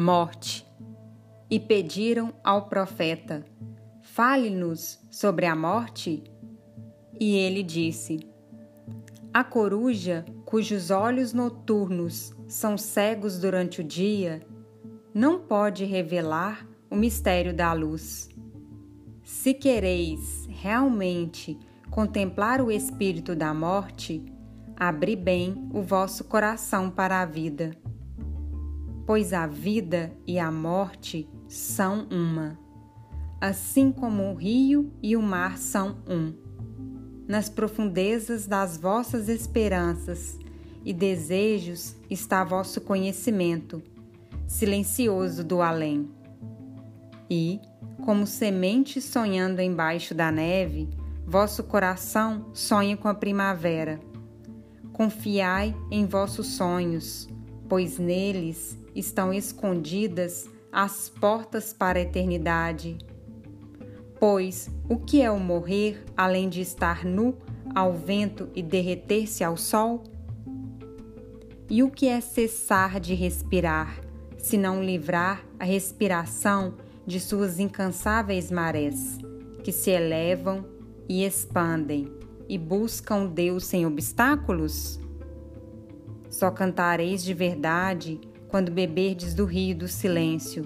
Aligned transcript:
morte. 0.00 0.66
E 1.50 1.60
pediram 1.60 2.32
ao 2.42 2.68
profeta: 2.68 3.44
Fale-nos 4.00 4.98
sobre 5.10 5.44
a 5.44 5.54
morte. 5.54 6.24
E 7.20 7.36
ele 7.36 7.62
disse: 7.62 8.20
A 9.32 9.44
coruja, 9.44 10.24
cujos 10.46 10.90
olhos 10.90 11.32
noturnos 11.34 12.34
são 12.48 12.78
cegos 12.78 13.38
durante 13.38 13.82
o 13.82 13.84
dia, 13.84 14.40
não 15.12 15.38
pode 15.38 15.84
revelar 15.84 16.66
o 16.90 16.96
mistério 16.96 17.54
da 17.54 17.72
luz. 17.72 18.28
Se 19.22 19.52
quereis 19.52 20.46
realmente 20.48 21.58
contemplar 21.90 22.60
o 22.62 22.70
espírito 22.70 23.36
da 23.36 23.52
morte, 23.52 24.24
abri 24.76 25.14
bem 25.14 25.68
o 25.72 25.82
vosso 25.82 26.24
coração 26.24 26.90
para 26.90 27.20
a 27.20 27.26
vida. 27.26 27.76
Pois 29.10 29.32
a 29.32 29.44
vida 29.44 30.12
e 30.24 30.38
a 30.38 30.52
morte 30.52 31.28
são 31.48 32.06
uma, 32.12 32.56
assim 33.40 33.90
como 33.90 34.30
o 34.30 34.36
rio 34.36 34.92
e 35.02 35.16
o 35.16 35.20
mar 35.20 35.58
são 35.58 35.96
um. 36.08 36.32
Nas 37.26 37.48
profundezas 37.48 38.46
das 38.46 38.76
vossas 38.76 39.28
esperanças 39.28 40.38
e 40.84 40.92
desejos 40.92 41.96
está 42.08 42.44
vosso 42.44 42.80
conhecimento, 42.82 43.82
silencioso 44.46 45.42
do 45.42 45.60
além. 45.60 46.08
E, 47.28 47.58
como 48.04 48.28
semente 48.28 49.00
sonhando 49.00 49.60
embaixo 49.60 50.14
da 50.14 50.30
neve, 50.30 50.88
vosso 51.26 51.64
coração 51.64 52.46
sonha 52.54 52.96
com 52.96 53.08
a 53.08 53.14
primavera. 53.14 53.98
Confiai 54.92 55.74
em 55.90 56.06
vossos 56.06 56.46
sonhos, 56.46 57.28
pois 57.70 58.00
neles 58.00 58.76
estão 58.96 59.32
escondidas 59.32 60.50
as 60.72 61.08
portas 61.08 61.72
para 61.72 62.00
a 62.00 62.02
eternidade. 62.02 62.98
Pois 64.18 64.68
o 64.88 64.96
que 64.96 65.22
é 65.22 65.30
o 65.30 65.38
morrer 65.38 66.04
além 66.16 66.48
de 66.48 66.60
estar 66.60 67.04
nu 67.04 67.36
ao 67.72 67.92
vento 67.92 68.48
e 68.56 68.62
derreter-se 68.62 69.44
ao 69.44 69.56
sol? 69.56 70.02
E 71.70 71.84
o 71.84 71.90
que 71.90 72.08
é 72.08 72.20
cessar 72.20 72.98
de 72.98 73.14
respirar, 73.14 74.00
se 74.36 74.58
não 74.58 74.82
livrar 74.82 75.46
a 75.56 75.64
respiração 75.64 76.74
de 77.06 77.20
suas 77.20 77.60
incansáveis 77.60 78.50
marés, 78.50 79.16
que 79.62 79.70
se 79.70 79.92
elevam 79.92 80.66
e 81.08 81.24
expandem 81.24 82.12
e 82.48 82.58
buscam 82.58 83.26
Deus 83.26 83.64
sem 83.64 83.86
obstáculos? 83.86 84.98
Só 86.30 86.50
cantareis 86.50 87.22
de 87.22 87.34
verdade 87.34 88.20
quando 88.48 88.70
beberdes 88.70 89.34
do 89.34 89.44
rio 89.44 89.76
do 89.76 89.88
silêncio 89.88 90.64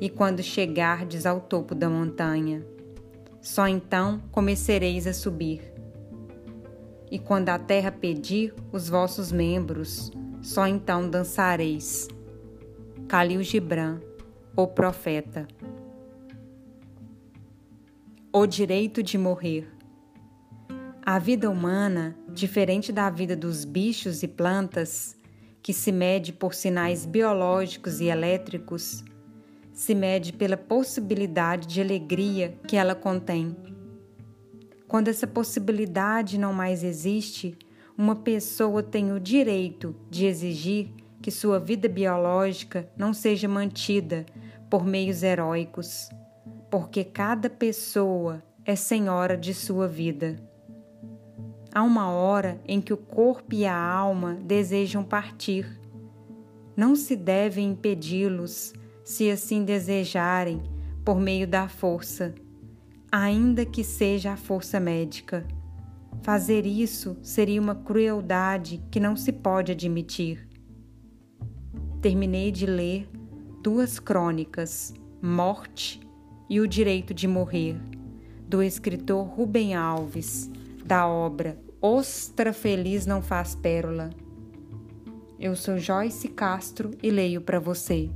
e 0.00 0.08
quando 0.08 0.42
chegardes 0.42 1.26
ao 1.26 1.40
topo 1.40 1.74
da 1.74 1.88
montanha. 1.88 2.66
Só 3.40 3.68
então 3.68 4.20
comecereis 4.32 5.06
a 5.06 5.12
subir. 5.12 5.72
E 7.10 7.18
quando 7.18 7.50
a 7.50 7.58
terra 7.58 7.92
pedir 7.92 8.54
os 8.72 8.88
vossos 8.88 9.30
membros, 9.30 10.10
só 10.40 10.66
então 10.66 11.08
dançareis. 11.08 12.08
Calil 13.06 13.42
Gibran, 13.42 14.00
o 14.56 14.66
profeta. 14.66 15.46
O 18.32 18.46
direito 18.46 19.02
de 19.02 19.18
morrer. 19.18 19.68
A 21.04 21.18
vida 21.18 21.50
humana, 21.50 22.16
diferente 22.34 22.92
da 22.92 23.10
vida 23.10 23.36
dos 23.36 23.64
bichos 23.64 24.22
e 24.22 24.28
plantas, 24.28 25.16
que 25.62 25.72
se 25.72 25.92
mede 25.92 26.32
por 26.32 26.54
sinais 26.54 27.06
biológicos 27.06 28.00
e 28.00 28.06
elétricos, 28.06 29.04
se 29.72 29.94
mede 29.94 30.32
pela 30.32 30.56
possibilidade 30.56 31.66
de 31.66 31.80
alegria 31.80 32.58
que 32.66 32.76
ela 32.76 32.94
contém. 32.94 33.56
Quando 34.88 35.08
essa 35.08 35.26
possibilidade 35.26 36.38
não 36.38 36.52
mais 36.52 36.82
existe, 36.82 37.56
uma 37.96 38.16
pessoa 38.16 38.82
tem 38.82 39.12
o 39.12 39.20
direito 39.20 39.94
de 40.10 40.26
exigir 40.26 40.90
que 41.22 41.30
sua 41.30 41.58
vida 41.58 41.88
biológica 41.88 42.88
não 42.96 43.14
seja 43.14 43.46
mantida 43.46 44.26
por 44.68 44.84
meios 44.84 45.22
heróicos, 45.22 46.08
porque 46.70 47.04
cada 47.04 47.48
pessoa 47.48 48.42
é 48.64 48.74
senhora 48.74 49.36
de 49.36 49.54
sua 49.54 49.86
vida. 49.86 50.51
Há 51.74 51.82
uma 51.82 52.10
hora 52.10 52.60
em 52.66 52.82
que 52.82 52.92
o 52.92 52.98
corpo 52.98 53.54
e 53.54 53.64
a 53.64 53.74
alma 53.74 54.34
desejam 54.34 55.02
partir. 55.02 55.80
Não 56.76 56.94
se 56.94 57.16
deve 57.16 57.62
impedi-los, 57.62 58.74
se 59.02 59.30
assim 59.30 59.64
desejarem, 59.64 60.62
por 61.02 61.18
meio 61.18 61.48
da 61.48 61.68
força, 61.68 62.34
ainda 63.10 63.64
que 63.64 63.82
seja 63.82 64.32
a 64.32 64.36
força 64.36 64.78
médica. 64.78 65.46
Fazer 66.22 66.66
isso 66.66 67.16
seria 67.22 67.60
uma 67.60 67.74
crueldade 67.74 68.78
que 68.90 69.00
não 69.00 69.16
se 69.16 69.32
pode 69.32 69.72
admitir. 69.72 70.46
Terminei 72.02 72.52
de 72.52 72.66
ler 72.66 73.08
duas 73.62 73.98
crônicas, 73.98 74.92
Morte 75.22 76.00
e 76.50 76.60
O 76.60 76.68
Direito 76.68 77.14
de 77.14 77.26
Morrer, 77.26 77.80
do 78.46 78.62
escritor 78.62 79.26
Rubem 79.26 79.74
Alves 79.74 80.50
da 80.84 81.06
obra 81.06 81.58
Ostra 81.80 82.52
Feliz 82.52 83.06
Não 83.06 83.20
Faz 83.20 83.54
Pérola. 83.54 84.10
Eu 85.38 85.56
sou 85.56 85.78
Joyce 85.78 86.28
Castro 86.28 86.92
e 87.02 87.10
leio 87.10 87.40
para 87.40 87.58
você. 87.58 88.08